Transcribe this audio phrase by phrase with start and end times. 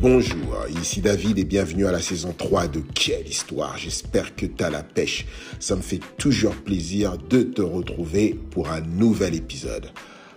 [0.00, 3.76] Bonjour, ici David et bienvenue à la saison 3 de Quelle Histoire.
[3.76, 5.26] J'espère que tu as la pêche.
[5.58, 9.90] Ça me fait toujours plaisir de te retrouver pour un nouvel épisode.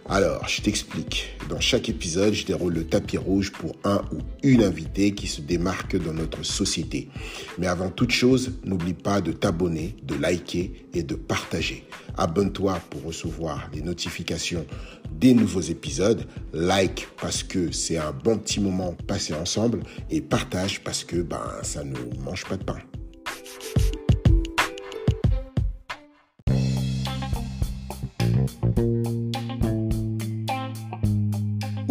[0.09, 1.37] Alors, je t'explique.
[1.49, 5.39] Dans chaque épisode, je déroule le tapis rouge pour un ou une invitée qui se
[5.39, 7.09] démarque dans notre société.
[7.57, 11.85] Mais avant toute chose, n'oublie pas de t'abonner, de liker et de partager.
[12.17, 14.65] Abonne-toi pour recevoir les notifications
[15.11, 16.27] des nouveaux épisodes.
[16.53, 19.79] Like parce que c'est un bon petit moment passé ensemble
[20.09, 22.77] et partage parce que ben ça ne mange pas de pain.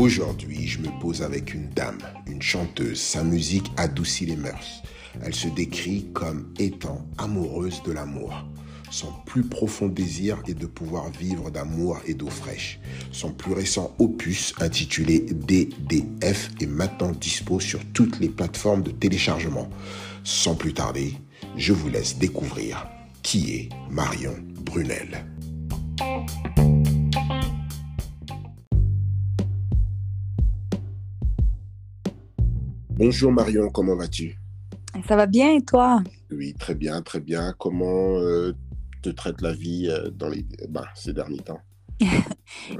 [0.02, 3.00] Aujourd'hui, je me pose avec une dame, une chanteuse.
[3.00, 4.82] Sa musique adoucit les mœurs.
[5.22, 8.34] Elle se décrit comme étant amoureuse de l'amour.
[8.90, 12.80] Son plus profond désir est de pouvoir vivre d'amour et d'eau fraîche.
[13.12, 19.70] Son plus récent opus, intitulé DDF, est maintenant dispo sur toutes les plateformes de téléchargement.
[20.24, 21.14] Sans plus tarder,
[21.56, 22.88] je vous laisse découvrir
[23.22, 25.31] qui est Marion Brunel.
[33.04, 34.38] Bonjour Marion, comment vas-tu?
[35.08, 36.04] Ça va bien et toi?
[36.30, 37.52] Oui, très bien, très bien.
[37.58, 38.52] Comment euh,
[39.02, 41.58] te traite la vie euh, dans les, bah, ces derniers temps?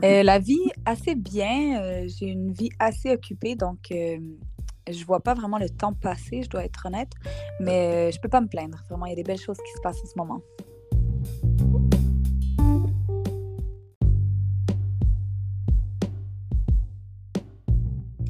[0.05, 2.07] Euh, La vie, assez bien.
[2.07, 6.65] J'ai une vie assez occupée, donc je vois pas vraiment le temps passer, je dois
[6.65, 7.11] être honnête.
[7.59, 8.81] Mais je peux pas me plaindre.
[8.89, 10.41] Vraiment, il y a des belles choses qui se passent en ce moment.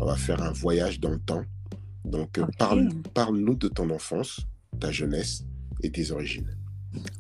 [0.01, 1.45] On va faire un voyage dans le temps.
[2.05, 4.41] Donc, euh, parle, parle-nous de ton enfance,
[4.81, 5.45] ta jeunesse
[5.83, 6.57] et tes origines.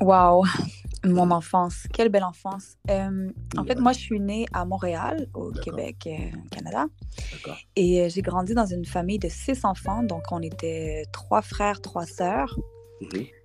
[0.00, 0.44] Waouh,
[1.04, 2.76] mon enfance, quelle belle enfance.
[2.90, 6.86] Euh, en fait, moi, je suis née à Montréal, au Québec, euh, Canada.
[7.76, 12.06] Et j'ai grandi dans une famille de six enfants, donc on était trois frères, trois
[12.06, 12.58] sœurs.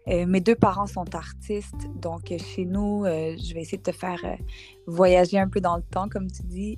[0.08, 0.30] Mhm.
[0.30, 4.20] mes deux parents sont artistes, donc chez nous, je vais essayer de te faire
[4.86, 6.78] voyager un peu dans le temps, comme tu dis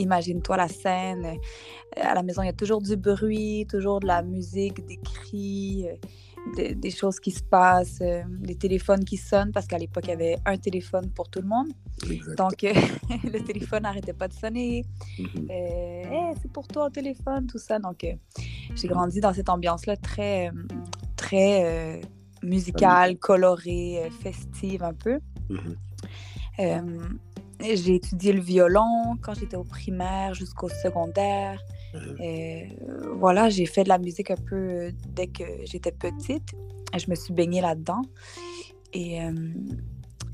[0.00, 1.24] imagine-toi la scène.
[1.26, 4.96] Euh, à la maison, il y a toujours du bruit, toujours de la musique, des
[4.96, 10.04] cris, euh, des choses qui se passent, euh, des téléphones qui sonnent, parce qu'à l'époque,
[10.06, 11.68] il y avait un téléphone pour tout le monde.
[12.36, 12.62] Donc,
[13.24, 14.84] le téléphone n'arrêtait pas de sonner.
[15.18, 16.34] Mm-hmm.
[16.40, 17.78] c'est pour toi le téléphone, tout ça.
[17.78, 18.06] Donc,
[18.74, 20.50] j'ai grandi dans cette ambiance-là très,
[21.16, 22.00] très
[22.42, 25.18] musicale, colorée, festive un peu.
[25.50, 27.18] Mm-hmm.
[27.62, 31.60] J'ai étudié le violon quand j'étais au primaire jusqu'au secondaire.
[32.20, 36.54] Et, euh, voilà, j'ai fait de la musique un peu euh, dès que j'étais petite.
[36.96, 38.02] Je me suis baignée là-dedans.
[38.92, 39.32] Et, euh,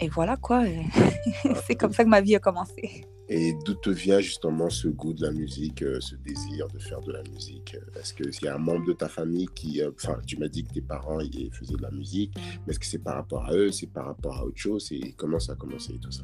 [0.01, 0.65] et, voilà quoi.
[1.67, 3.05] C'est comme ça que ma vie a commencé.
[3.29, 7.11] Et d'où te vient justement ce goût de la musique, ce désir de faire de
[7.11, 7.77] la musique?
[7.99, 10.75] Est-ce qu'il y a un membre de ta famille qui, enfin, tu m'as dit que
[10.75, 13.73] tes parents ils faisaient de la musique, mais est-ce que c'est par rapport à eux,
[13.73, 14.93] c'est par rapport à autre chose?
[14.93, 16.23] Et comment ça a commencé tout ça?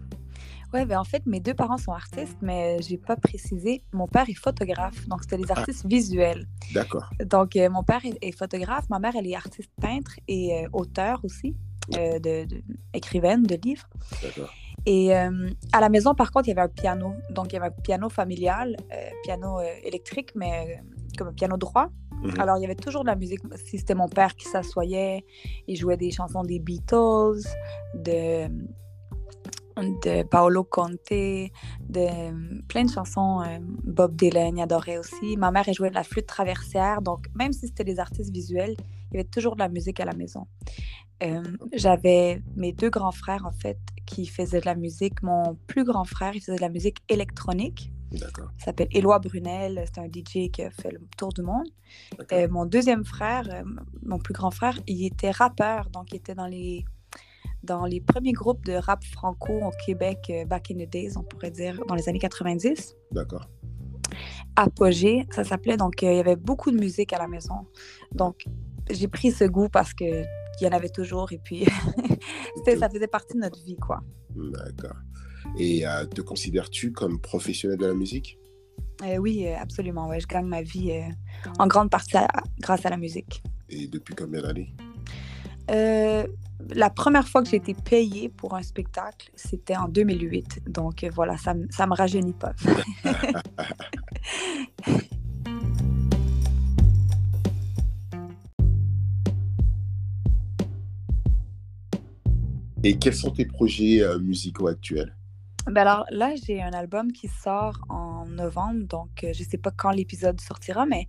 [0.73, 3.85] Ouais, ben en fait, mes deux parents sont artistes, mais j'ai pas précisé.
[3.93, 5.59] Mon père est photographe, donc c'était des ah.
[5.59, 6.47] artistes visuels.
[6.73, 7.11] D'accord.
[7.25, 11.21] Donc, euh, mon père est, photographe, ma mère, elle est artiste peintre et euh, auteur
[11.25, 11.55] aussi,
[11.95, 12.47] euh, de,
[12.95, 13.87] écrivaine de livres.
[14.23, 14.51] D'accord.
[14.85, 17.15] Et à la maison, par contre, il y avait un piano.
[17.31, 18.77] Donc, il y avait un piano familial,
[19.23, 20.83] piano électrique, mais
[21.17, 21.89] comme un piano droit.
[22.23, 22.41] Mhm.
[22.41, 23.41] Alors, il y avait toujours de la musique.
[23.65, 25.25] Si c'était mon père qui s'assoyait,
[25.69, 27.43] il jouait des chansons des Beatles,
[27.95, 28.49] de
[29.77, 33.41] de Paolo Conte, de plein de chansons.
[33.43, 35.37] Euh, Bob Dylan adorait aussi.
[35.37, 37.03] Ma mère, elle jouait de la flûte traversière.
[37.03, 38.75] Donc, même si c'était des artistes visuels,
[39.11, 40.47] il y avait toujours de la musique à la maison.
[41.23, 45.23] Euh, j'avais mes deux grands frères, en fait, qui faisaient de la musique.
[45.23, 47.93] Mon plus grand frère, il faisait de la musique électronique.
[48.11, 48.51] D'accord.
[48.59, 49.85] Il s'appelle Éloi Brunel.
[49.87, 51.69] C'est un DJ qui a fait le tour du monde.
[52.33, 53.65] Euh, mon deuxième frère,
[54.03, 55.89] mon plus grand frère, il était rappeur.
[55.91, 56.85] Donc, il était dans les
[57.63, 61.23] dans les premiers groupes de rap franco au Québec, euh, back in the days, on
[61.23, 62.95] pourrait dire, dans les années 90.
[63.13, 63.49] D'accord.
[64.57, 65.77] Apogée, ça s'appelait.
[65.77, 67.67] Donc, euh, il y avait beaucoup de musique à la maison.
[68.13, 68.45] Donc,
[68.91, 70.27] j'ai pris ce goût parce qu'il
[70.61, 71.65] y en avait toujours et puis
[72.67, 74.01] ça faisait partie de notre vie, quoi.
[74.35, 74.97] D'accord.
[75.59, 78.39] Et euh, te considères-tu comme professionnel de la musique?
[79.19, 80.09] oui, absolument.
[80.09, 80.21] Ouais.
[80.21, 80.93] Je gagne ma vie
[81.59, 82.17] en grande partie
[82.61, 83.43] grâce à la musique.
[83.69, 84.73] Et depuis combien d'années?
[85.69, 90.61] La première fois que j'ai été payée pour un spectacle, c'était en 2008.
[90.69, 92.53] Donc euh, voilà, ça me rajeunit pas.
[102.85, 105.15] Et quels sont tes projets euh, musicaux actuels?
[105.67, 109.71] Ben alors là, j'ai un album qui sort en novembre, donc euh, je sais pas
[109.71, 111.07] quand l'épisode sortira, mais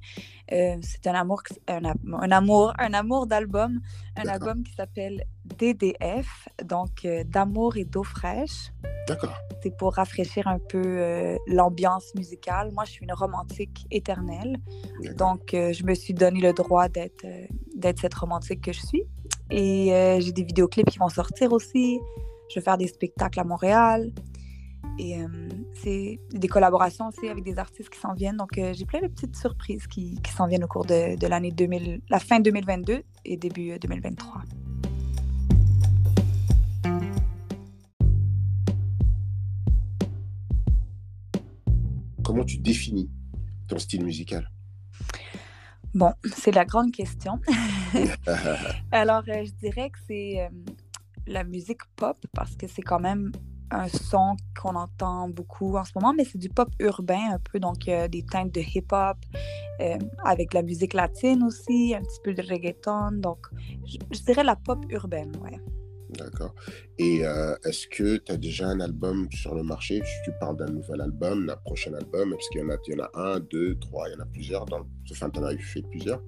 [0.51, 3.79] euh, c'est un amour, un, un, amour, un amour d'album,
[4.15, 8.71] un album qui s'appelle DDF, donc euh, d'amour et d'eau fraîche.
[9.07, 9.33] D'accord.
[9.63, 12.71] C'est pour rafraîchir un peu l'ambiance musicale.
[12.73, 14.57] Moi, je suis une romantique éternelle,
[15.17, 17.25] donc je me suis donné le droit d'être
[17.75, 19.03] d'être cette romantique que je suis.
[19.49, 21.99] Et j'ai des vidéoclips qui vont sortir aussi.
[22.49, 24.11] Je vais faire des spectacles à Montréal.
[24.99, 25.27] Et euh,
[25.73, 28.37] c'est des collaborations aussi avec des artistes qui s'en viennent.
[28.37, 31.27] Donc, euh, j'ai plein de petites surprises qui, qui s'en viennent au cours de, de
[31.27, 34.41] l'année 2000, la fin 2022 et début 2023.
[36.85, 36.89] Euh,
[42.23, 43.09] Comment tu définis
[43.67, 44.49] ton style musical?
[45.93, 47.39] Bon, c'est la grande question.
[48.91, 50.49] Alors, je dirais que c'est
[51.27, 53.31] la musique pop parce que c'est quand même
[53.73, 57.59] un son qu'on entend beaucoup en ce moment, mais c'est du pop urbain un peu,
[57.59, 59.17] donc euh, des teintes de hip-hop,
[59.81, 63.39] euh, avec la musique latine aussi, un petit peu de reggaeton, donc
[63.85, 65.59] je, je dirais la pop urbaine, ouais.
[66.17, 66.53] D'accord.
[66.97, 70.01] Et euh, est-ce que tu as déjà un album sur le marché?
[70.23, 73.03] Tu parles d'un nouvel album, d'un prochain album Est-ce qu'il y, en a, y en
[73.03, 74.09] a un, deux, trois?
[74.09, 74.85] Il y en a plusieurs dans...
[75.11, 76.21] Enfin, tu en as fait plusieurs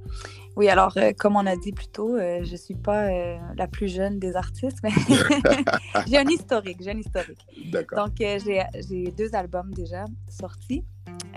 [0.55, 3.09] Oui, alors, euh, comme on a dit plus tôt, euh, je ne suis pas
[3.55, 4.89] la plus jeune des artistes, mais
[6.07, 6.77] j'ai un historique.
[6.81, 7.45] J'ai un historique.
[7.71, 8.07] D'accord.
[8.07, 10.83] Donc, j'ai deux albums déjà sortis.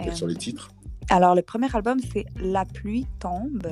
[0.02, 0.70] Quels sont les titres?
[1.10, 3.68] alors, le premier album, c'est La pluie tombe.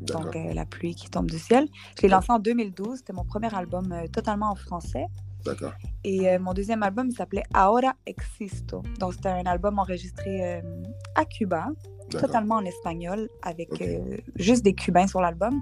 [0.00, 1.68] Donc, euh, La pluie qui tombe du ciel.
[1.96, 2.98] Je l'ai lancé en 2012.
[2.98, 5.06] C'était mon premier album euh, totalement en français.
[5.44, 5.72] D'accord.
[6.04, 8.82] Et euh, mon deuxième album, il s'appelait Ahora Existo.
[8.98, 10.62] Donc, c'était un album enregistré
[11.14, 11.68] à Cuba,
[12.10, 13.70] totalement en espagnol, avec
[14.36, 15.60] juste des Cubains sur l'album.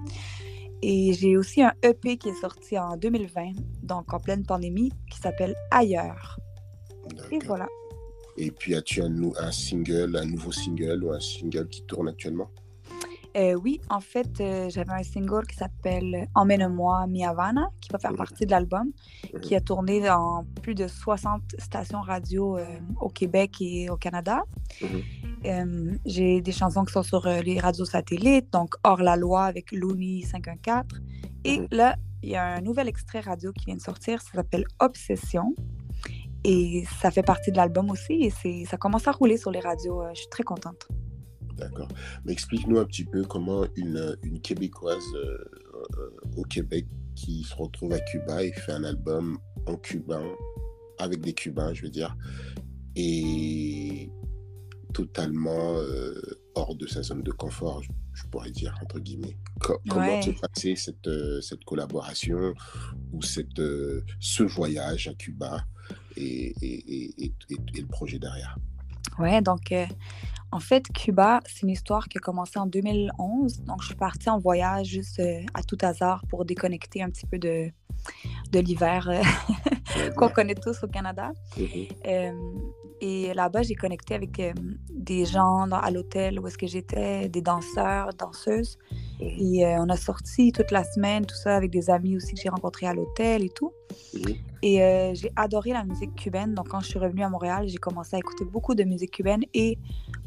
[0.81, 3.51] Et j'ai aussi un EP qui est sorti en 2020,
[3.83, 6.39] donc en pleine pandémie, qui s'appelle Ailleurs.
[7.31, 7.67] Et voilà.
[8.37, 12.49] Et puis, as-tu un, un, single, un nouveau single ou un single qui tourne actuellement?
[13.37, 17.99] Euh, Oui, en fait, euh, j'avais un single qui s'appelle Emmène-moi Mi Havana, qui va
[17.99, 18.17] faire mhm.
[18.17, 18.91] partie de l'album,
[19.33, 19.41] mhm.
[19.41, 22.65] qui a tourné dans plus de 60 stations radio euh,
[22.99, 24.43] au Québec et au Canada.
[24.81, 25.99] Mhm.
[26.05, 30.21] J'ai des chansons qui sont sur les radios satellites, donc Hors la loi avec Looney
[30.23, 31.01] 514.
[31.45, 34.65] Et là, il y a un nouvel extrait radio qui vient de sortir, ça s'appelle
[34.79, 35.55] Obsession.
[36.43, 39.59] Et ça fait partie de l'album aussi et c'est, ça commence à rouler sur les
[39.59, 40.01] radios.
[40.01, 40.87] Euh, je suis très contente.
[41.59, 41.87] D'accord.
[42.25, 45.37] Mais explique-nous un petit peu comment une, une Québécoise euh,
[45.97, 46.85] euh, au Québec
[47.15, 50.23] qui se retrouve à Cuba et fait un album en cubain,
[50.97, 52.15] avec des Cubains, je veux dire,
[52.95, 54.09] et
[54.93, 55.75] totalement
[56.55, 57.83] hors de sa zone de confort,
[58.13, 59.37] je, pourrais dire, entre guillemets.
[59.59, 61.09] comment s'est passée cette,
[61.41, 62.53] cette collaboration
[63.11, 63.61] ou cette,
[64.19, 65.63] ce voyage à Cuba
[66.15, 68.57] et, et, le projet derrière?
[69.17, 69.85] Ouais, donc euh,
[70.51, 73.61] en fait, Cuba, c'est une histoire qui a commencé en 2011.
[73.63, 77.25] Donc, je suis partie en voyage juste euh, à tout hasard pour déconnecter un petit
[77.25, 77.69] peu de,
[78.51, 81.31] de l'hiver euh, qu'on connaît tous au Canada.
[81.57, 82.35] Mm-hmm.
[83.01, 84.41] et là-bas, j'ai connecté avec
[84.89, 88.77] des gens à l'hôtel où est-ce que j'étais, des danseurs, danseuses.
[89.19, 92.49] Et on a sorti toute la semaine, tout ça, avec des amis aussi que j'ai
[92.49, 93.73] rencontrés à l'hôtel et tout.
[94.13, 94.37] Mm-hmm.
[94.61, 96.53] Et euh, j'ai adoré la musique cubaine.
[96.53, 99.43] Donc, quand je suis revenue à Montréal, j'ai commencé à écouter beaucoup de musique cubaine
[99.53, 99.77] et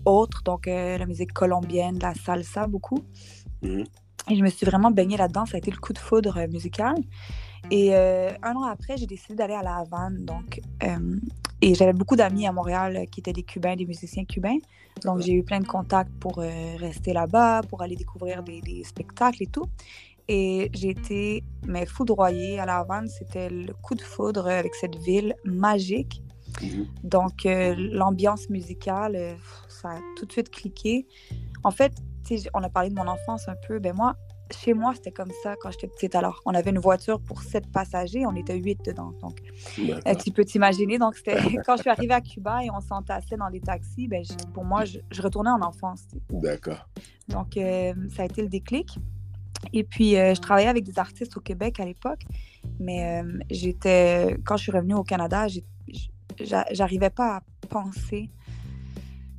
[0.05, 0.43] autres.
[0.45, 3.05] Donc, euh, la musique colombienne, la salsa, beaucoup.
[3.63, 3.85] Mhm.
[4.31, 5.47] Et je me suis vraiment baignée là-dedans.
[5.47, 6.95] Ça a été le coup de foudre euh, musical.
[7.71, 10.25] Et un an après, j'ai décidé d'aller à La Havane.
[10.25, 10.61] Donc,
[11.61, 14.59] et j'avais beaucoup d'amis à Montréal qui étaient des Cubains, des musiciens cubains.
[15.05, 19.43] Donc, j'ai eu plein de contacts pour rester là-bas, pour aller découvrir des, des spectacles
[19.43, 19.67] et tout.
[20.29, 23.09] Et j'ai été mais foudroyée à La Havane.
[23.09, 26.23] C'était le coup de foudre avec cette ville magique.
[26.61, 26.87] Mhm.
[27.05, 29.35] Donc, euh, l'ambiance musicale, euh,
[29.69, 31.07] ça a tout de suite cliqué.
[31.65, 31.93] En fait,
[32.55, 33.79] on a parlé de mon enfance un peu.
[33.79, 34.17] Ben moi,
[34.53, 36.15] chez moi, c'était comme ça quand j'étais petite.
[36.15, 39.13] Alors, on avait une voiture pour sept passagers, on était huit dedans.
[39.21, 39.39] Donc,
[39.79, 40.99] euh, tu peux t'imaginer.
[40.99, 44.25] Donc, c'était quand je suis arrivée à Cuba et on s'entassait dans les taxis, ben,
[44.55, 46.03] pour moi, je, retournais en enfance.
[46.31, 46.89] D'accord.
[47.29, 48.99] Donc, ça a été le déclic.
[49.73, 52.23] Et puis, euh, je travaillais avec des artistes au Québec à l'époque,
[52.81, 55.47] mais euh, j'étais, quand je suis revenue au Canada,
[56.41, 58.31] j'arrivais pas à penser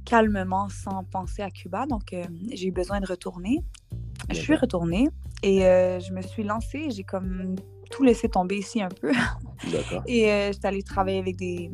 [0.05, 1.85] calmement sans penser à Cuba.
[1.85, 3.63] Donc, euh, j'ai eu besoin de retourner.
[4.29, 5.09] Je suis retournée
[5.41, 6.89] et je me suis lancée.
[6.89, 7.55] J'ai comme
[7.91, 9.11] tout laissé tomber ici un peu.
[10.07, 11.71] et j'étais allée travailler avec des,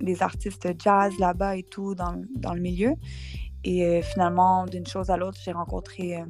[0.00, 2.94] des artistes jazz là-bas et tout dans, dans le milieu.
[3.62, 6.24] Et euh, finalement, d'une chose à l'autre, j'ai rencontré euh,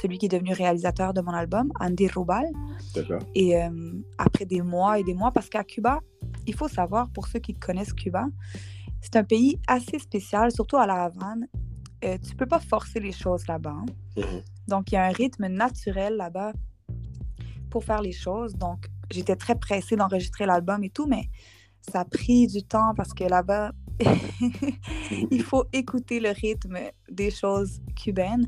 [0.00, 2.46] celui qui est devenu réalisateur de mon album, Andy Rubal.
[3.34, 3.68] Et euh,
[4.16, 6.00] après des mois et des mois, parce qu'à Cuba,
[6.46, 8.26] il faut savoir, pour ceux qui connaissent Cuba,
[9.02, 11.46] c'est un pays assez spécial, surtout à La Havane.
[12.02, 13.76] Euh, tu peux pas forcer les choses là-bas.
[13.76, 13.86] Hein.
[14.16, 14.42] Mhm.
[14.70, 16.52] Donc, il y a un rythme naturel là-bas
[17.70, 18.54] pour faire les choses.
[18.54, 21.28] Donc, j'étais très pressée d'enregistrer l'album et tout, mais
[21.90, 23.72] ça a pris du temps parce que là-bas,
[25.30, 26.78] il faut écouter le rythme
[27.10, 28.46] des choses cubaines.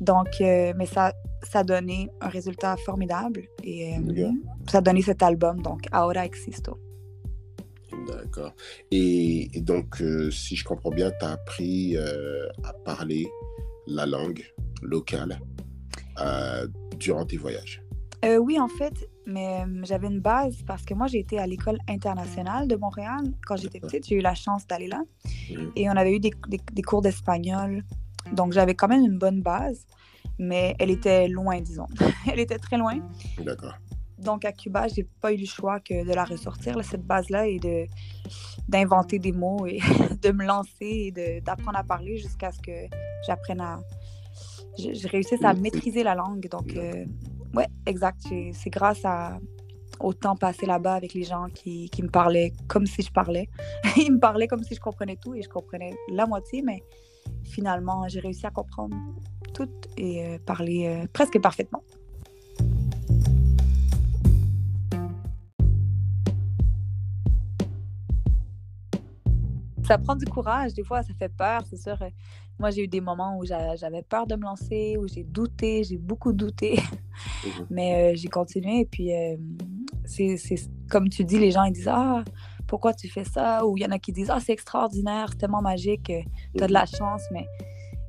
[0.00, 1.12] Donc, euh, mais ça,
[1.42, 4.30] ça a donné un résultat formidable et euh,
[4.70, 6.78] ça a donné cet album, donc Ahora Existo.
[8.06, 8.54] D'accord.
[8.92, 13.26] Et, donc, euh, si je comprends bien, tu as appris à parler
[13.86, 14.42] la langue
[14.84, 15.40] locale
[16.98, 17.82] durant tes voyages?
[18.40, 22.68] oui, en fait, mais j'avais une base parce que moi, j'ai été à l'école internationale
[22.68, 23.22] de Montréal.
[23.46, 25.02] Quand j'étais petite, j'ai eu la chance d'aller là.
[25.50, 25.54] Mmh.
[25.76, 27.84] Et on avait eu des, des, cours d'espagnol.
[28.32, 29.86] Donc, j'avais quand même une bonne base,
[30.38, 31.86] mais elle était loin, disons.
[32.30, 32.98] elle était très loin.
[33.38, 33.74] D'accord.
[34.18, 37.58] Donc, à Cuba, j'ai pas eu le choix que de la ressortir, cette base-là, et
[37.58, 37.86] de,
[38.68, 39.80] d'inventer des mots et
[40.22, 42.72] de me lancer et d'apprendre à parler jusqu'à ce que
[43.26, 43.80] j'apprenne à.
[44.76, 46.48] J'ai réussi à maîtriser la langue.
[46.48, 47.04] Donc, euh,
[47.54, 48.22] Ouais, exact.
[48.52, 49.38] C'est grâce à,
[50.00, 53.48] au temps passé là-bas avec les gens qui, qui, me parlaient comme si je parlais.
[53.96, 56.82] Ils me parlaient comme si je comprenais tout et je comprenais la moitié, mais
[57.44, 58.96] finalement, j'ai réussi à comprendre
[59.52, 61.82] tout et euh, parler euh, presque parfaitement.
[69.86, 71.98] Ça prend du courage, des fois ça fait peur, c'est sûr.
[72.58, 75.98] Moi, j'ai eu des moments où j'avais peur de me lancer, où j'ai douté, j'ai
[75.98, 76.78] beaucoup douté.
[77.44, 78.80] Mmh Mais euh, j'ai continué.
[78.80, 79.36] Et puis, euh,
[80.04, 80.36] c'est
[80.88, 82.24] comme tu dis, les gens ils disent Ah,
[82.66, 83.66] pourquoi tu fais ça?
[83.66, 86.12] Ou il y en a qui disent Ah, c'est extraordinaire, c'est tellement magique,
[86.56, 87.22] tu as de la mmh chance.
[87.32, 87.46] Mais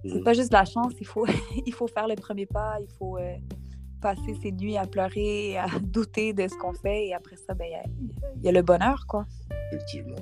[0.04, 1.26] c'est mmh pas juste de la chance, il faut,
[1.66, 3.36] il faut faire le premier pas, il faut euh,
[4.00, 7.08] passer ses nuits à pleurer, à douter de ce qu'on fait.
[7.08, 9.26] Et après ça, ben, il ben, y, y, a le bonheur, quoi.
[9.72, 10.18] Effectivement.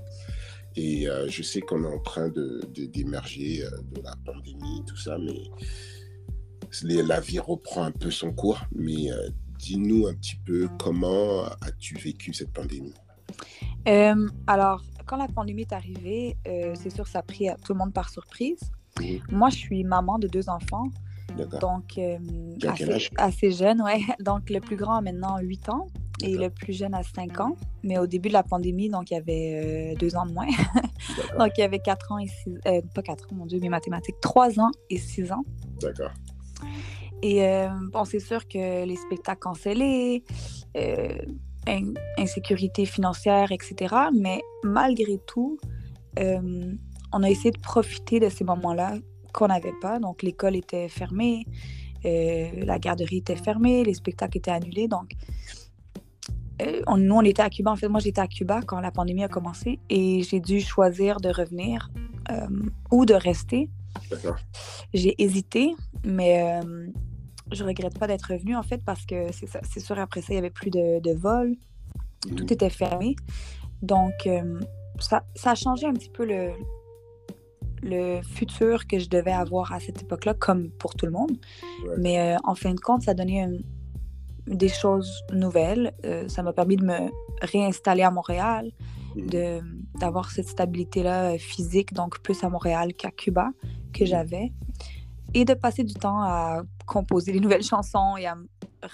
[0.76, 4.98] Et euh, je sais qu'on est en train d'émerger de, de, de, la pandémie, tout
[4.98, 8.60] ça, mais la vie reprend un peu son cours.
[8.74, 12.94] Mais euh, dis-nous un petit peu comment as-tu vécu cette pandémie?
[13.88, 17.94] Euh, Alors, quand la pandémie est arrivée, c'est sûr ça a pris tout le monde
[17.94, 18.60] par surprise.
[19.30, 20.90] Moi, je suis maman de deux enfants.
[21.60, 22.00] Donc,
[22.68, 24.02] assez, assez, jeune, ouais.
[24.20, 25.88] Donc, le plus grand a maintenant 8 ans
[26.24, 27.56] et le plus jeune a 5 ans.
[27.84, 30.48] Mais au début de la pandémie, donc il y avait euh, deux ans de moins.
[31.38, 33.70] donc il y avait 4 ans et 6 euh, pas 4 ans, mon Dieu, mes
[33.70, 35.44] mathématiques, 3 ans et 6 ans.
[35.82, 36.12] D'accord.
[37.22, 40.24] Et euh, bon, c'est sûr que les spectacles cancellés,
[42.18, 43.96] insécurité financière, etc.
[44.14, 45.58] Mais malgré tout,
[46.18, 48.96] on a essayé de profiter de ces moments-là
[49.34, 50.00] qu'on n'avait pas.
[50.00, 51.46] Donc l'école était fermée,
[52.04, 54.90] la garderie était fermée, les spectacles étaient annulés.
[54.90, 55.16] Donc
[56.64, 57.72] euh, nous, on était à Cuba.
[57.72, 61.20] En fait, moi, j'étais à Cuba quand la pandémie a commencé et j'ai dû choisir
[61.20, 61.90] de revenir
[62.32, 62.48] euh,
[62.92, 63.70] ou de rester.
[64.94, 66.88] J'ai hésité, mais euh,
[67.52, 70.40] je regrette pas d'être revenue, en fait, parce que c'est sûr, après ça, il n'y
[70.40, 71.56] avait plus de, de vols.
[72.36, 73.16] Tout était fermé.
[73.82, 74.30] Donc,
[75.00, 76.52] ça, ça, a changé un petit peu le,
[77.82, 81.38] le futur que je devais avoir à cette époque-là, comme pour tout le monde.
[81.98, 83.58] Mais en fin de compte, ça a donné un,
[84.48, 85.94] des choses nouvelles.
[86.06, 88.72] Euh, ça m'a permis de me réinstaller à Montréal,
[89.16, 89.62] de,
[90.00, 93.52] d'avoir cette stabilité-là euh, physique, donc plus à Montréal qu'à Cuba,
[93.94, 94.08] que mmh.
[94.08, 94.54] j'avais.
[95.34, 98.48] Et de passer du temps à composer des nouvelles chansons et à me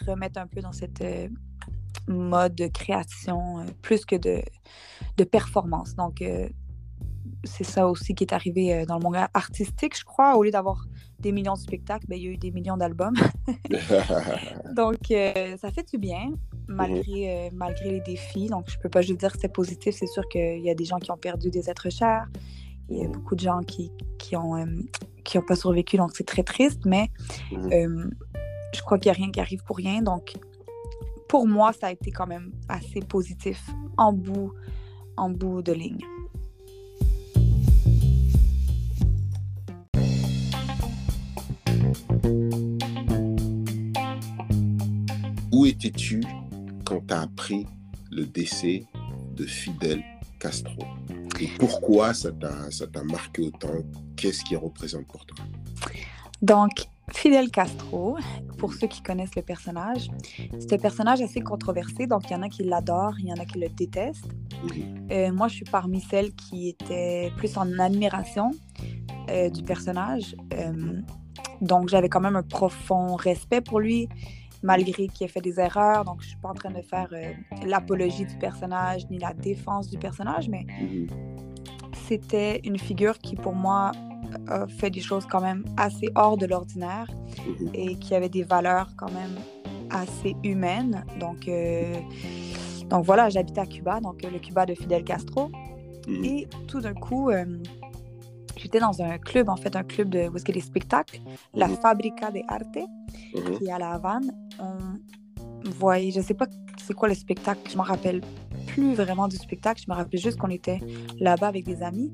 [0.07, 1.27] remettre un peu dans cette euh,
[2.07, 4.41] mode de création plus que de,
[5.17, 5.95] de performance.
[5.95, 6.23] Donc,
[7.43, 10.35] c'est ça aussi qui est arrivé dans le monde artistique, je crois.
[10.35, 10.85] Au lieu d'avoir
[11.19, 13.15] des millions de spectacles, ben, il y a eu des millions d'albums.
[14.75, 16.33] Donc, euh, ça fait du bien,
[16.67, 18.47] malgré, euh, malgré les défis.
[18.47, 19.95] Donc, je peux pas juste dire que c'est positif.
[19.97, 22.27] C'est sûr qu'il y a des gens qui ont perdu des êtres chers.
[22.89, 24.65] Il y a beaucoup de gens qui, qui ont, euh,
[25.23, 25.97] qui ont pas survécu.
[25.97, 26.85] Donc, c'est très triste.
[26.85, 27.09] Mais
[27.51, 30.01] je crois qu'il n'y a rien qui arrive pour rien.
[30.01, 30.33] Donc,
[31.27, 34.53] pour moi, ça a été quand même assez positif en bout,
[35.17, 35.99] en bout de ligne.
[45.79, 46.21] Où étais-tu
[46.85, 47.65] quand tu as appris
[48.11, 48.85] le décès
[49.33, 50.03] de Fidel
[50.37, 50.83] Castro
[51.39, 53.69] Et pourquoi ça t'a marqué autant?
[54.17, 55.37] Qu'est-ce qu'il représente pour toi?
[56.41, 56.71] Donc,
[57.13, 58.17] Fidel Castro,
[58.57, 60.09] pour ceux qui connaissent le personnage,
[60.59, 62.07] c'est un personnage assez controversé.
[62.07, 64.27] Donc, il y en a qui l'adorent, il y en a qui le détestent.
[65.11, 68.51] Euh, moi, je suis parmi celles qui étaient plus en admiration
[69.29, 70.35] euh, du personnage.
[70.53, 71.01] Euh,
[71.61, 74.09] donc, j'avais quand même un profond respect pour lui.
[74.63, 76.05] Malgré qu'il ait fait des erreurs.
[76.05, 77.33] Donc, je suis pas en train de faire euh,
[77.65, 81.07] l'apologie du personnage ni la défense du personnage, mais mhm.
[82.07, 83.91] c'était une figure qui, pour moi,
[84.47, 87.07] a fait des choses quand même assez hors de l'ordinaire
[87.47, 87.69] mhm.
[87.73, 89.35] et qui avait des valeurs quand même
[89.89, 91.03] assez humaines.
[91.19, 91.95] Donc, euh,
[92.89, 95.49] donc voilà, j'habitais à Cuba, donc le Cuba de Fidel Castro.
[96.07, 96.25] Mhm.
[96.25, 97.29] Et tout d'un coup,
[98.61, 101.21] j'étais dans un club, en fait, un club de, où des spectacles,
[101.53, 101.77] la mhm.
[101.77, 102.87] Fabrica de Arte,
[103.35, 103.57] mhm.
[103.57, 104.31] qui est à La Havane.
[104.59, 106.47] On voyait, je sais pas
[106.89, 108.21] c'est quoi le spectacle, je me rappelle
[108.67, 110.79] plus vraiment du spectacle, je me rappelle juste qu'on était
[111.19, 112.11] là-bas avec des amis.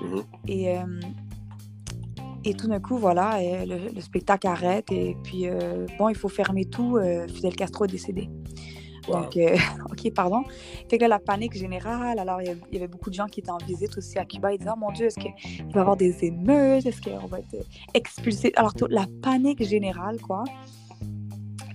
[0.00, 0.22] Mhm.
[0.48, 1.00] Et, euh,
[2.44, 6.28] et tout d'un coup, voilà, euh, le, spectacle arrête et puis, euh, bon, il faut
[6.28, 6.98] fermer tout,
[7.28, 8.28] Fidel Castro est décédé.
[9.08, 9.56] Donc, euh,
[9.90, 10.42] OK, pardon.
[10.88, 13.50] Fait que là, la panique générale, alors il y, avait beaucoup de gens qui étaient
[13.50, 14.52] en visite aussi à Cuba.
[14.52, 15.32] Ils disaient, oh mon Dieu, est-ce qu'il
[15.72, 16.86] va y avoir des émeutes?
[16.86, 18.52] Est-ce qu'on va être expulsé?
[18.56, 20.44] Alors, la panique générale, quoi.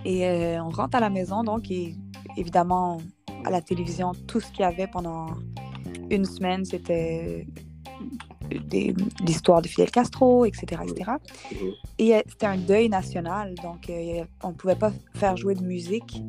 [0.05, 1.95] Et euh, on rentre à la maison, donc, et
[2.38, 3.00] évidemment,
[3.45, 5.27] à la télévision, tout ce qu'il y avait pendant
[6.09, 7.47] une semaine, c'était
[9.25, 10.81] l'histoire de Fidel Castro, etc.
[10.85, 11.11] etc.
[11.97, 13.89] Et euh, c'était un deuil national, donc
[14.43, 16.21] on ne pouvait pas faire jouer de musique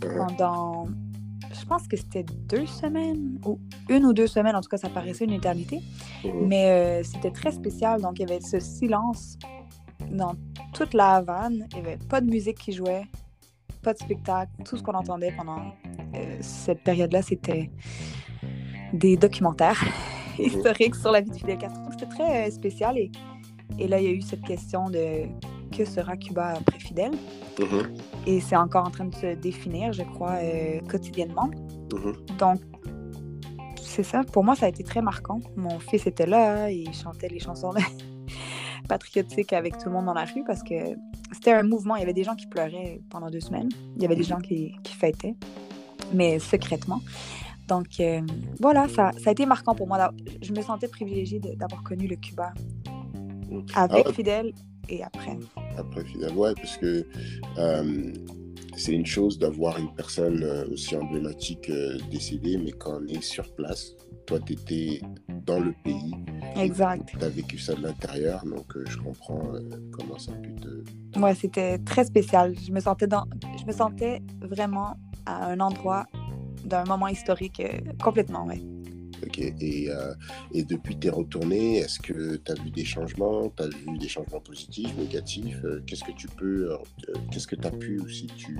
[0.00, 0.86] pendant,
[1.52, 4.88] je pense que c'était deux semaines, ou une ou deux semaines, en tout cas, ça
[4.88, 5.80] paraissait une éternité.
[6.34, 9.38] Mais euh, c'était très spécial, donc il y avait ce silence
[10.10, 10.34] dans
[10.72, 11.66] toute la Havane.
[11.72, 13.04] Il n'y avait pas de musique qui jouait,
[13.82, 14.50] pas de spectacle.
[14.64, 15.60] Tout ce qu'on entendait pendant
[16.14, 17.70] euh, cette période-là, c'était
[18.92, 19.82] des documentaires
[20.38, 21.82] historiques sur la vie de Fidel Castro.
[21.92, 22.98] C'était très euh, spécial.
[22.98, 23.10] Et,
[23.78, 25.26] et là, il y a eu cette question de
[25.70, 27.12] que sera Cuba après Fidel.
[27.58, 27.86] Mm-hmm.
[28.26, 31.50] Et c'est encore en train de se définir, je crois, euh, quotidiennement.
[31.90, 32.36] Mm-hmm.
[32.38, 32.60] Donc,
[33.82, 34.22] c'est ça.
[34.24, 35.40] Pour moi, ça a été très marquant.
[35.56, 37.72] Mon fils était là, il chantait les chansons
[38.88, 40.74] patriotiques avec tout le monde dans la rue parce que
[41.32, 41.96] c'était un mouvement.
[41.96, 43.68] Il y avait des gens qui pleuraient pendant deux semaines.
[43.96, 44.28] Il y avait des mm-hmm.
[44.28, 45.34] gens qui, qui fêtaient,
[46.12, 47.00] mais secrètement.
[47.68, 48.20] Donc, euh,
[48.58, 50.10] voilà, ça, ça, a été marquant pour moi.
[50.42, 52.52] Je me sentais privilégiée d'avoir connu le Cuba
[53.74, 54.52] avec ah, Fidel
[54.88, 55.38] et après.
[55.76, 57.06] Après Fidel, ouais, parce que
[57.58, 58.12] euh,
[58.76, 63.22] c'est une chose d'avoir une personne euh, aussi emblématique euh, décédée, mais quand on est
[63.22, 63.94] sur place,
[64.26, 65.00] toi, tu étais
[65.46, 66.14] dans le pays.
[66.56, 67.08] Exact.
[67.18, 69.52] Tu as vécu ça de l'intérieur, donc je comprends
[69.92, 71.18] comment ça a pu te.
[71.18, 72.54] Ouais, c'était très spécial.
[72.58, 73.24] Je me sentais, dans...
[73.58, 76.06] je me sentais vraiment à un endroit
[76.64, 77.62] d'un moment historique
[78.02, 78.62] complètement, ouais.
[79.38, 80.14] Et, euh,
[80.52, 83.48] et depuis t'es retourné, est-ce que tu as vu des changements?
[83.56, 85.58] Tu as vu des changements positifs, négatifs?
[85.64, 86.76] Euh, Qu'est-ce que tu peux, euh,
[87.30, 88.58] qu'est-ce que tu as pu, si tu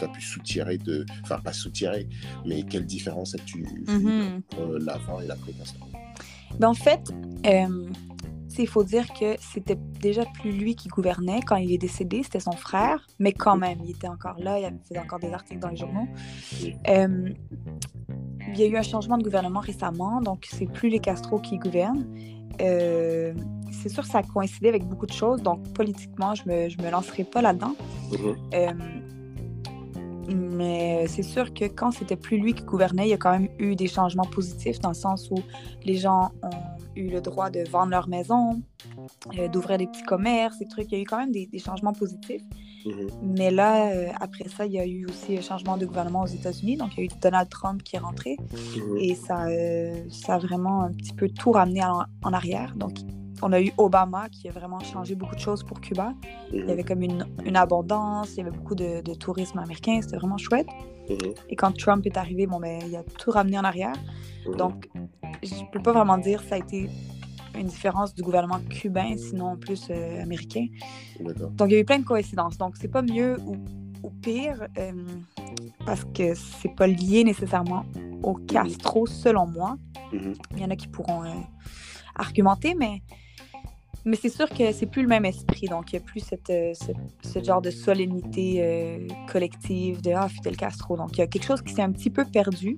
[0.00, 1.04] as pu soutirer de.
[1.22, 2.08] Enfin, pas soutirer,
[2.46, 4.36] mais quelle différence as-tu vu mm-hmm.
[4.36, 5.52] entre l'avant et l'après
[6.58, 7.12] ben, En fait,
[8.58, 12.40] il faut dire que c'était déjà plus lui qui gouvernait quand il est décédé, c'était
[12.40, 15.68] son frère, mais quand même, il était encore là, il faisait encore des articles dans
[15.68, 16.08] les journaux.
[18.48, 21.58] Il y a eu un changement de gouvernement récemment, donc c'est plus les Castro qui
[21.58, 22.06] gouvernent.
[22.60, 23.32] Euh,
[23.70, 26.76] c'est sûr que ça a coïncidé avec beaucoup de choses, donc politiquement, je me, je
[26.82, 27.74] me lancerai pas là-dedans.
[28.10, 28.36] Mm-hmm.
[28.54, 28.72] Euh,
[30.34, 33.48] mais c'est sûr que quand c'était plus lui qui gouvernait, il y a quand même
[33.58, 35.38] eu des changements positifs dans le sens où
[35.84, 38.62] les gens ont eu le droit de vendre leur maison,
[39.38, 40.90] euh, d'ouvrir des petits commerces, des trucs.
[40.92, 42.42] Il y a eu quand même des, des changements positifs.
[42.86, 43.10] Mhm.
[43.22, 46.26] Mais là, euh, après ça, il y a eu aussi un changement de gouvernement aux
[46.26, 46.76] États-Unis.
[46.76, 48.36] Donc, il y a eu Donald Trump qui est rentré.
[48.76, 48.96] Mhm.
[48.98, 52.74] Et ça, euh, ça a vraiment un petit peu tout ramené en, arrière.
[52.76, 52.94] Donc,
[53.42, 56.14] on a eu Obama qui a vraiment changé beaucoup de choses pour Cuba.
[56.52, 60.00] Il y avait comme une, une, abondance, il y avait beaucoup de, de tourisme américain.
[60.00, 60.68] C'était vraiment chouette.
[61.48, 63.94] Et quand Trump est arrivé, bon, ben, il a tout ramené en arrière.
[64.56, 64.88] Donc,
[65.42, 66.88] je ne peux pas vraiment dire que ça a été
[67.54, 70.66] une différence du gouvernement cubain, sinon plus euh, américain.
[71.20, 72.56] Donc, il y a eu plein de coïncidences.
[72.56, 73.56] Donc, c'est pas mieux ou,
[74.20, 74.92] pire euh,
[75.84, 77.84] parce que c'est pas lié nécessairement
[78.22, 79.76] au Castro, selon moi.
[80.12, 80.34] Mm-hmm.
[80.52, 81.34] Il y en a qui pourront euh,
[82.14, 83.02] argumenter, mais,
[84.04, 85.66] mais c'est sûr que c'est plus le même esprit.
[85.68, 90.96] Donc, il n'y a plus cette, ce genre de solennité collective de Ah, Fidel Castro.
[90.96, 92.76] Donc, il y a quelque chose qui s'est un petit peu perdu.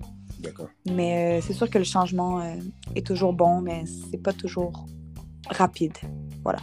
[0.91, 2.55] Mais euh, c'est sûr que le changement euh,
[2.95, 4.87] est toujours bon, mais c'est pas toujours
[5.49, 5.97] rapide.
[6.43, 6.61] Voilà.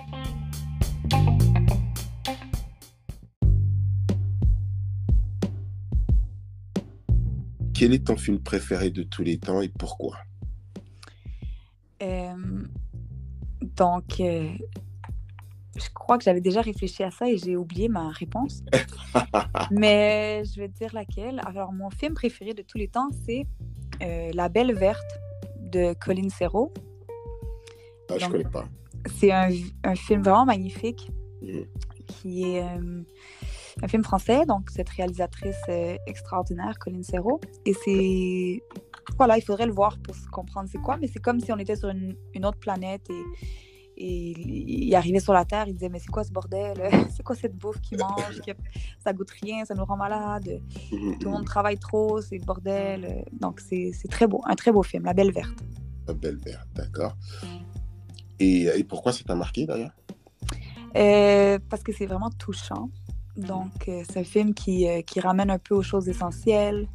[7.73, 10.17] Quel est ton film préféré de tous les temps et pourquoi?
[13.61, 14.21] Euh, Donc,
[15.75, 18.63] je crois que j'avais déjà réfléchi à ça et j'ai oublié ma réponse.
[19.71, 21.41] Mais je vais te dire laquelle.
[21.45, 23.45] Alors, mon film préféré de tous les temps, c'est
[24.01, 25.19] euh, La Belle Verte
[25.59, 26.73] de Colin Serrault.
[28.09, 28.65] Ah, je connais pas.
[29.17, 29.49] C'est un,
[29.83, 31.09] un, film vraiment magnifique
[31.41, 31.61] mm.
[32.07, 32.63] qui est.
[32.63, 33.03] Euh,
[33.81, 35.61] un film français, donc cette réalisatrice
[36.07, 37.41] extraordinaire, Colline Serrault.
[37.65, 38.63] Et c'est.
[39.17, 41.75] Voilà, il faudrait le voir pour comprendre c'est quoi, mais c'est comme si on était
[41.75, 43.23] sur une, une autre planète et
[44.03, 44.33] et
[44.87, 46.73] il arrivait sur la Terre, il disait Mais c'est quoi ce bordel?
[47.15, 48.41] C'est quoi cette bouffe qui mange?
[48.99, 50.61] Ça goûte rien, ça nous rend malade.
[50.91, 53.23] Mhm, Tout le monde travaille trop, c'est le bordel.
[53.31, 55.63] Donc c'est très beau, un très beau film, La Belle Verte.
[56.07, 57.15] La Belle Verte, d'accord.
[58.39, 59.95] Et, et, pourquoi ça t'a marqué d'ailleurs?
[60.97, 62.89] Euh, Parce que c'est vraiment touchant.
[63.37, 66.87] Donc euh, c'est un film qui, euh, qui ramène un peu aux choses essentielles,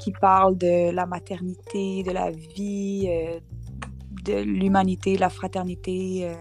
[0.00, 3.08] qui parle de la maternité, de la vie
[4.22, 6.34] de l'humanité, la fraternité, euh,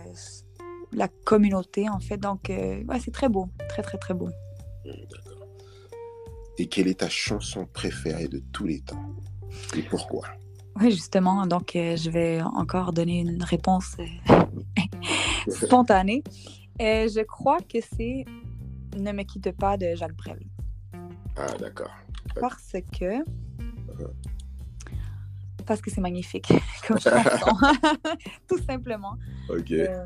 [0.93, 2.17] la communauté, en fait.
[2.17, 3.49] Donc, euh, ouais, c'est très beau.
[3.69, 4.29] Très, très, très beau.
[4.85, 5.47] D'accord.
[6.57, 9.15] Et quelle est ta chanson préférée de tous les temps?
[9.75, 10.27] Et pourquoi?
[10.79, 11.47] Oui, justement.
[11.47, 13.97] Donc, euh, je vais encore donner une réponse
[15.47, 16.23] spontanée.
[16.79, 18.25] je crois que c'est
[18.97, 20.39] Ne me quitte pas de Jacques Brel.
[21.38, 21.91] Ah, d'accord.
[22.39, 23.23] Parce que.
[23.23, 24.12] Uh-huh
[25.65, 26.51] parce que c'est magnifique
[26.88, 27.56] comme chanson.
[28.47, 29.15] Tout simplement.
[29.49, 29.71] OK.
[29.71, 30.06] Euh,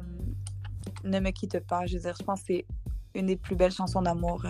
[1.03, 1.85] ne me quitte pas.
[1.85, 2.65] Je veux dire, je pense que c'est
[3.13, 4.43] une des plus belles chansons d'amour.
[4.45, 4.49] Euh.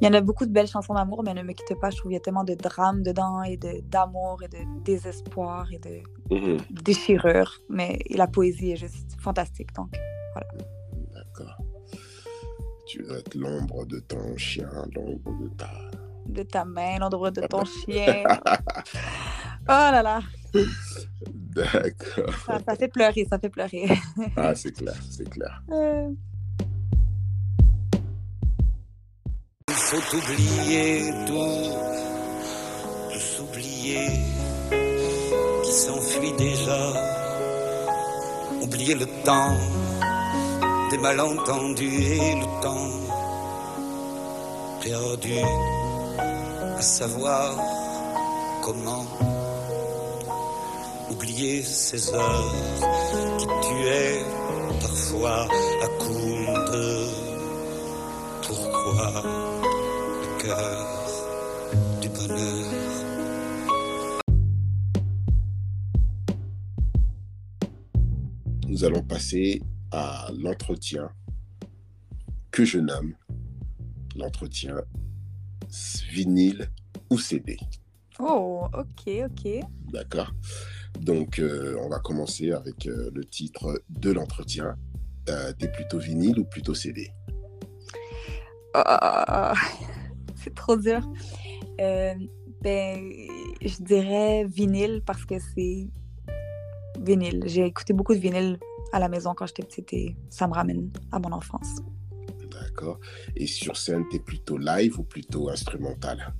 [0.00, 1.96] Il y en a beaucoup de belles chansons d'amour, mais Ne me quitte pas, je
[1.96, 6.34] trouve qu'il y a tellement de drame dedans et d'amour et de désespoir et de
[6.34, 6.82] mm-hmm.
[6.82, 7.52] déchirure.
[7.68, 9.72] Mais la poésie est juste fantastique.
[9.74, 9.96] Donc,
[10.34, 10.48] voilà.
[12.88, 15.70] Tu veux être l'ombre de ton chien, l'ombre de ta
[16.24, 18.24] de ta main, l'endroit de ton chien.
[19.70, 20.20] Oh là là.
[21.30, 22.62] D'accord.
[22.64, 23.86] Ça, fait pleurer, ça fait pleurer.
[24.34, 25.62] ah, c'est clair, c'est clair.
[25.70, 26.08] Euh.
[29.68, 31.68] Il faut oublier tout,
[33.12, 34.06] tout oublier
[35.62, 36.94] qui s'enfuit déjà.
[38.62, 39.54] Oublier le temps
[40.90, 42.90] des malentendus et le temps
[44.82, 45.34] perdu
[46.76, 47.56] à savoir
[48.62, 49.04] comment
[51.10, 52.54] oublier ces heures
[53.38, 54.24] qui tuaient
[54.80, 55.46] parfois
[55.82, 57.06] à coup de
[58.46, 59.22] pourquoi
[60.22, 60.86] le cœur
[62.00, 62.64] du bonheur.
[68.68, 69.60] Nous allons passer
[69.92, 71.10] à l'entretien
[72.50, 73.14] que je nomme
[74.16, 74.82] l'entretien
[76.10, 76.70] vinyle
[77.10, 77.56] ou CD.
[78.18, 79.60] Oh, ok, ok.
[79.92, 80.32] D'accord.
[81.00, 84.76] Donc, euh, on va commencer avec euh, le titre de l'entretien.
[85.28, 87.10] Euh, T'es plutôt vinyle ou plutôt CD
[88.74, 89.54] ah,
[90.36, 91.00] C'est trop dur.
[91.80, 92.14] Euh,
[92.62, 93.12] ben,
[93.62, 95.86] je dirais vinyle parce que c'est
[97.00, 97.42] vinyle.
[97.46, 98.58] J'ai écouté beaucoup de vinyle
[98.92, 101.82] à la maison quand j'étais petite et ça me ramène à mon enfance.
[103.36, 106.32] Et sur scène, tu es plutôt live ou plutôt instrumental?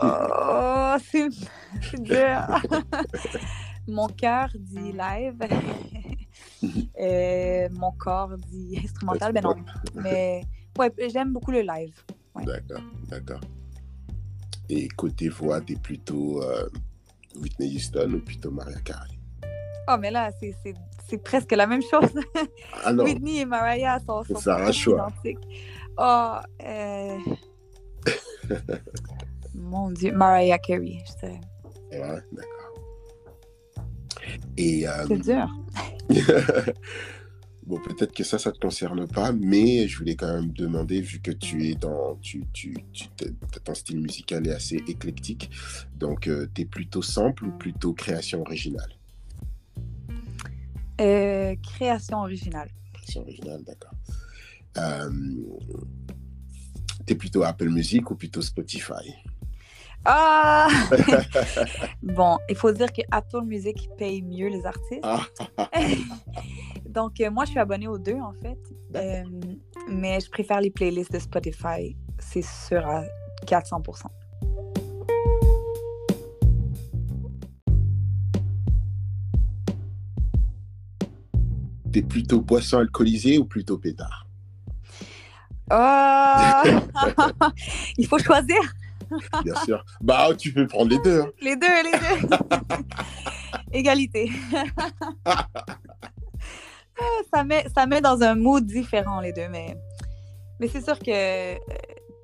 [0.00, 1.28] Oh, c'est
[2.00, 2.40] dur.
[3.88, 5.38] mon cœur dit live.
[6.98, 9.32] Et mon corps dit instrumental.
[9.32, 9.56] Ben non.
[9.96, 10.42] Mais
[10.78, 11.94] ouais, j'aime beaucoup le live.
[12.36, 13.40] D'accord, d'accord.
[14.68, 16.68] Et côté voix, tu es plutôt euh,
[17.36, 19.18] Whitney Houston ou plutôt Maria Carey?
[19.88, 20.30] Oh, mais là,
[21.08, 22.10] c'est presque la même chose.
[22.84, 25.38] Ah Whitney et Mariah sont, sont identiques.
[25.98, 27.18] Oh, euh...
[29.54, 31.40] mon Dieu, Mariah Carey, je sais.
[31.92, 32.62] Ouais, d'accord.
[34.56, 34.88] Et.
[34.88, 35.04] Euh...
[35.08, 35.48] C'est dur.
[37.66, 41.00] bon, peut-être que ça, ça ne te concerne pas, mais je voulais quand même demander,
[41.00, 42.16] vu que tu es dans.
[42.22, 43.08] Tu, tu, tu
[43.64, 45.50] ton style musical est assez éclectique,
[45.96, 48.96] donc euh, tu es plutôt sample ou plutôt création originale?
[51.00, 52.68] Euh, création originale.
[52.92, 53.94] Création originale, d'accord.
[54.78, 55.10] Euh,
[57.06, 59.14] T'es plutôt Apple Music ou plutôt Spotify?
[60.04, 60.68] Ah
[62.02, 65.00] Bon, il faut dire que Apple Music paye mieux les artistes.
[65.02, 65.24] Ah.
[66.88, 68.58] Donc, euh, moi, je suis abonnée aux deux, en fait.
[68.96, 69.22] Euh,
[69.88, 71.96] mais je préfère les playlists de Spotify.
[72.18, 73.04] C'est sûr à
[73.46, 73.82] 400
[81.92, 84.26] T'es plutôt boisson alcoolisée ou plutôt pétard?
[85.70, 86.62] Oh
[87.98, 88.60] Il faut choisir.
[89.44, 89.84] Bien sûr.
[90.00, 91.20] Bah, tu peux prendre les deux.
[91.20, 91.30] Hein.
[91.40, 92.28] Les deux, les deux.
[93.72, 94.30] Égalité.
[97.32, 99.76] ça, met, ça met dans un mood différent, les deux, mais,
[100.60, 101.58] mais c'est sûr que euh,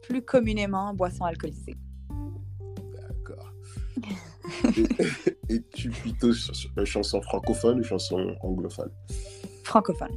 [0.03, 1.77] plus communément, boisson alcoolisée.
[2.95, 3.53] D'accord.
[5.49, 6.33] Et tu plutôt
[6.85, 8.91] chanson francophone ou chanson anglophone?
[9.69, 10.17] francophone.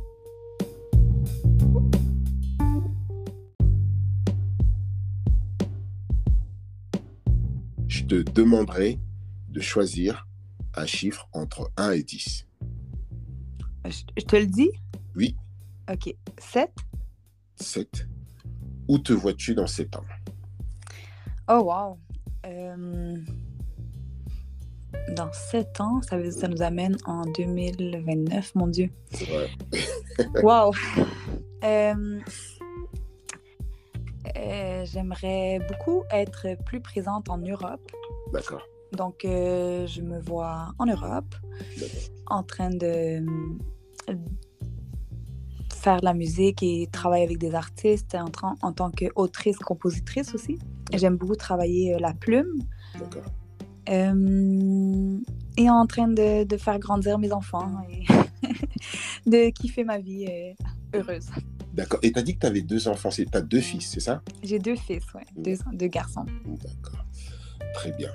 [7.88, 9.00] Je te demanderai
[9.50, 10.26] de choisir
[10.76, 12.48] un chiffre entre 1 et 10.
[13.86, 14.72] Je te le dis?
[15.16, 15.36] Oui.
[15.92, 16.16] Ok.
[16.40, 16.72] 7
[17.58, 18.08] 7.
[18.88, 20.06] Où te vois-tu dans 7 ans?
[21.50, 22.00] Oh, wow.
[22.46, 23.18] Euh,
[25.15, 28.89] dans 7 ans, ça, ça nous amène en 2029, mon Dieu.
[29.13, 29.49] Ouais.
[30.43, 30.73] wow.
[31.63, 32.19] Euh,
[34.38, 37.91] euh, j'aimerais beaucoup être plus présente en Europe.
[38.34, 38.62] D'accord.
[38.93, 41.36] Donc, euh, je me vois en Europe,
[42.27, 43.23] en train de
[45.73, 50.60] faire de la musique et travailler avec des artistes en, en tant qu'autrice, compositrice aussi.
[50.93, 52.60] J'aime beaucoup travailler la plume.
[52.99, 53.23] D'accord.
[53.88, 58.06] Et en train de, de, faire grandir mes enfants et
[59.30, 60.28] de kiffer ma vie
[60.94, 61.28] heureuse.
[61.74, 62.00] D'accord.
[62.04, 64.22] Et tu as dit que tu avais deux enfants, tu as deux fils, c'est ça?
[64.44, 65.22] J'ai deux fils, oui.
[65.36, 66.26] Deux, deux, garçons.
[66.46, 67.06] D'accord.
[67.74, 68.10] Très bien.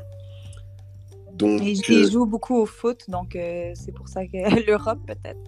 [1.36, 5.40] Donc, et ils jouent beaucoup au foot, donc euh, c'est pour ça que l'Europe, peut-être.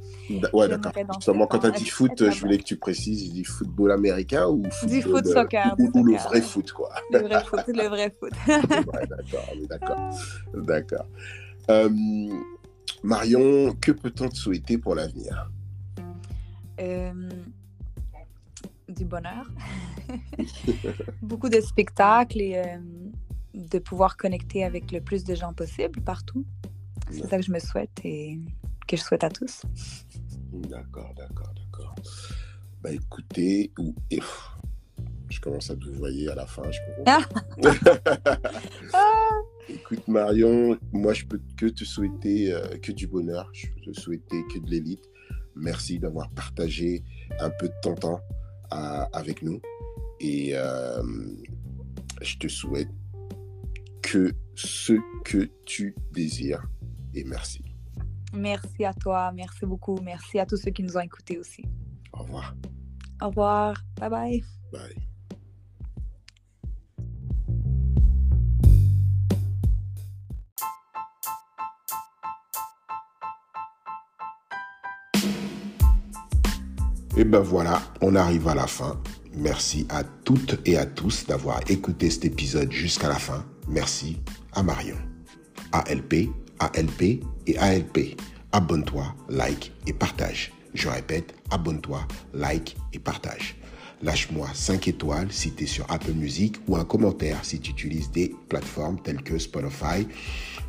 [0.53, 0.93] Ouais, d'accord.
[1.15, 4.47] Justement, quand tu as dit foot, je voulais que tu précises, il dit football américain
[4.49, 5.75] ou football Du foot soccer.
[5.79, 6.91] Ou, ou, le vrai foot, quoi.
[7.11, 8.33] Le vrai foot, le vrai foot.
[8.49, 10.11] ouais, d'accord, d'accord.
[10.55, 11.07] D'accord.
[11.71, 11.89] Euh,
[13.03, 15.51] Marion, que peut-on te souhaiter pour l'avenir?
[16.81, 17.13] Euh,
[18.89, 19.51] du bonheur,
[21.23, 22.79] beaucoup de spectacles et euh,
[23.55, 26.45] de pouvoir connecter avec le plus de gens possible partout.
[27.11, 28.39] C'est ça que je me souhaite et
[28.87, 29.63] que je souhaite à tous.
[30.53, 31.95] D'accord, d'accord, d'accord.
[32.83, 33.95] Bah écoutez, ou,
[35.31, 36.79] je commence à te voyer à la fin, je
[39.69, 44.01] Écoute Marion, moi je peux que te souhaiter euh, que du bonheur, je peux te
[44.01, 45.05] souhaiter que de l'élite.
[45.55, 47.05] Merci d'avoir partagé
[47.41, 48.21] un peu de ton temps
[48.71, 49.61] avec nous.
[50.21, 51.03] Et euh,
[52.23, 52.89] je te souhaite
[54.03, 56.63] que ce que tu désires.
[57.15, 57.65] Et merci.
[58.35, 59.33] Merci à toi.
[59.33, 59.99] Merci beaucoup.
[60.03, 61.65] Merci à tous ceux qui nous ont écoutés aussi.
[62.13, 62.55] Au revoir.
[63.23, 63.83] Au revoir.
[63.99, 64.45] Bye bye.
[64.73, 65.09] Bye.
[77.17, 78.97] Et ben voilà, on arrive à la fin.
[79.35, 83.45] Merci à toutes et à tous d'avoir écouté cet épisode jusqu'à la fin.
[83.69, 84.19] Merci
[84.53, 84.97] à Marion.
[85.73, 87.03] ALP, ALP
[87.47, 88.19] et ALP.
[88.53, 90.53] Abonne-toi, like et partage.
[90.75, 92.01] Je répète, abonne-toi,
[92.33, 93.57] like et partage.
[94.03, 98.11] Lâche-moi 5 étoiles si tu es sur Apple Music ou un commentaire si tu utilises
[98.11, 100.07] des plateformes telles que Spotify,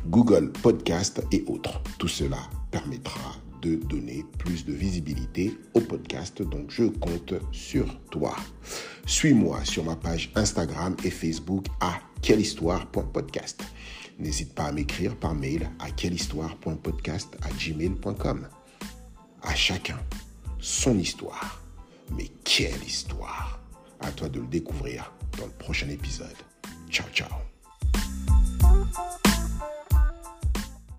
[0.06, 1.80] Google Podcast et autres.
[1.98, 2.38] Tout cela
[2.70, 8.34] permettra de donner plus de visibilité au podcast, donc je compte sur toi.
[9.06, 13.62] Suis-moi sur ma page Instagram et Facebook à quellehistoire.podcast.
[14.18, 18.48] N'hésite pas à m'écrire par mail à quellehistoire.podcast à gmail.com.
[19.42, 19.98] À chacun
[20.60, 21.62] son histoire.
[22.16, 23.60] Mais quelle histoire
[24.00, 26.36] À toi de le découvrir dans le prochain épisode.
[26.90, 27.28] Ciao ciao